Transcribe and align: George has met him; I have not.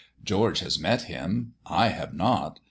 George 0.23 0.61
has 0.61 0.79
met 0.79 1.03
him; 1.03 1.53
I 1.67 1.89
have 1.89 2.11
not. 2.15 2.59